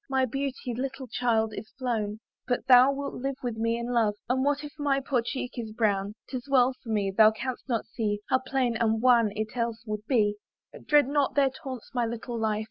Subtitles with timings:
[0.09, 4.43] My beauty, little child, is flown; But thou wilt live with me in love, And
[4.43, 6.15] what if my poor cheek be brown?
[6.27, 10.07] 'Tis well for me; thou canst not see How pale and wan it else would
[10.07, 10.37] be.
[10.87, 12.59] Dread not their taunts, my little life!